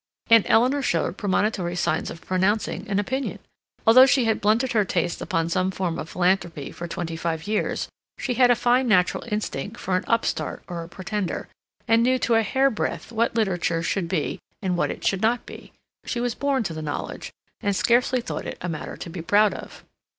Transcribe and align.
Aunt 0.31 0.47
Eleanor 0.49 0.81
showed 0.81 1.15
premonitory 1.15 1.75
signs 1.75 2.09
of 2.09 2.21
pronouncing 2.25 2.89
an 2.89 2.97
opinion. 2.97 3.37
Although 3.85 4.07
she 4.07 4.25
had 4.25 4.41
blunted 4.41 4.71
her 4.71 4.83
taste 4.83 5.21
upon 5.21 5.47
some 5.47 5.69
form 5.69 5.99
of 5.99 6.09
philanthropy 6.09 6.71
for 6.71 6.87
twenty 6.87 7.15
five 7.15 7.45
years, 7.45 7.87
she 8.17 8.33
had 8.33 8.49
a 8.49 8.55
fine 8.55 8.87
natural 8.87 9.23
instinct 9.31 9.79
for 9.79 9.95
an 9.95 10.03
upstart 10.07 10.63
or 10.67 10.81
a 10.81 10.89
pretender, 10.89 11.49
and 11.87 12.01
knew 12.01 12.17
to 12.17 12.33
a 12.33 12.41
hairbreadth 12.41 13.11
what 13.11 13.35
literature 13.35 13.83
should 13.83 14.07
be 14.07 14.39
and 14.59 14.75
what 14.75 14.89
it 14.89 15.05
should 15.05 15.21
not 15.21 15.45
be. 15.45 15.71
She 16.07 16.19
was 16.19 16.33
born 16.33 16.63
to 16.63 16.73
the 16.73 16.81
knowledge, 16.81 17.31
and 17.61 17.75
scarcely 17.75 18.21
thought 18.21 18.47
it 18.47 18.57
a 18.59 18.67
matter 18.67 18.97
to 18.97 19.07
be 19.11 19.21
proud 19.21 19.53
of. 19.53 19.83